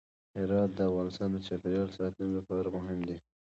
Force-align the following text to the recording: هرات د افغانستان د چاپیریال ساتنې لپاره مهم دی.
هرات 0.37 0.69
د 0.75 0.79
افغانستان 0.89 1.29
د 1.33 1.37
چاپیریال 1.47 1.89
ساتنې 1.97 2.29
لپاره 2.37 2.67
مهم 2.77 2.99
دی. 3.07 3.17